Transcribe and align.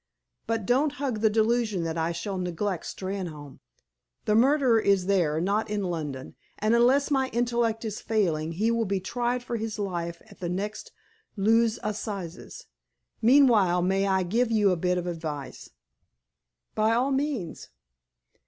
But 0.47 0.65
don't 0.65 0.93
hug 0.93 1.19
the 1.21 1.29
delusion 1.29 1.83
that 1.83 1.95
I 1.95 2.11
shall 2.11 2.39
neglect 2.39 2.85
Steynholme. 2.85 3.59
The 4.25 4.33
murderer 4.33 4.79
is 4.79 5.05
there, 5.05 5.39
not 5.39 5.69
in 5.69 5.83
London, 5.83 6.33
and, 6.57 6.73
unless 6.73 7.11
my 7.11 7.27
intellect 7.29 7.85
is 7.85 8.01
failing, 8.01 8.53
he 8.53 8.71
will 8.71 8.85
be 8.85 8.99
tried 8.99 9.43
for 9.43 9.57
his 9.57 9.77
life 9.77 10.19
at 10.25 10.39
the 10.39 10.49
next 10.49 10.91
Lewes 11.35 11.77
Assizes. 11.83 12.65
Meanwhile, 13.21 13.83
may 13.83 14.07
I 14.07 14.23
give 14.23 14.49
you 14.49 14.71
a 14.71 14.75
bit 14.75 14.97
of 14.97 15.05
advice?" 15.05 15.69
"By 16.73 16.93
all 16.93 17.11
means." 17.11 17.69